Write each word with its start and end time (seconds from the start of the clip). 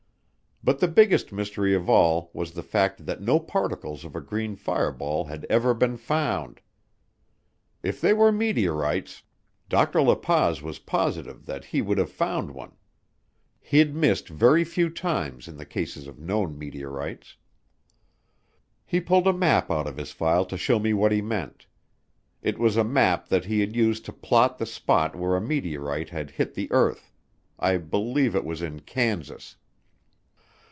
But 0.63 0.77
the 0.77 0.87
biggest 0.87 1.31
mystery 1.33 1.73
of 1.73 1.89
all 1.89 2.29
was 2.35 2.51
the 2.51 2.61
fact 2.61 3.07
that 3.07 3.19
no 3.19 3.39
particles 3.39 4.05
of 4.05 4.15
a 4.15 4.21
green 4.21 4.55
fireball 4.55 5.25
had 5.25 5.43
ever 5.49 5.73
been 5.73 5.97
found. 5.97 6.61
If 7.81 7.99
they 7.99 8.13
were 8.13 8.31
meteorites, 8.31 9.23
Dr. 9.69 10.03
La 10.03 10.13
Paz 10.13 10.61
was 10.61 10.77
positive 10.77 11.47
that 11.47 11.65
he 11.65 11.81
would 11.81 11.97
have 11.97 12.11
found 12.11 12.51
one. 12.51 12.73
He'd 13.59 13.95
missed 13.95 14.29
very 14.29 14.63
few 14.63 14.91
times 14.91 15.47
in 15.47 15.57
the 15.57 15.65
cases 15.65 16.05
of 16.05 16.19
known 16.19 16.59
meteorites. 16.59 17.37
He 18.85 19.01
pulled 19.01 19.25
a 19.25 19.33
map 19.33 19.71
out 19.71 19.87
of 19.87 19.97
his 19.97 20.11
file 20.11 20.45
to 20.45 20.57
show 20.59 20.77
me 20.77 20.93
what 20.93 21.11
he 21.11 21.23
meant. 21.23 21.65
It 22.43 22.59
was 22.59 22.77
a 22.77 22.83
map 22.83 23.29
that 23.29 23.45
he 23.45 23.61
had 23.61 23.75
used 23.75 24.05
to 24.05 24.13
plot 24.13 24.59
the 24.59 24.67
spot 24.67 25.15
where 25.15 25.35
a 25.35 25.41
meteorite 25.41 26.09
had 26.09 26.29
hit 26.29 26.53
the 26.53 26.71
earth. 26.71 27.11
I 27.57 27.77
believe 27.77 28.35
it 28.35 28.45
was 28.45 28.61
in 28.61 28.81
Kansas. 28.81 29.55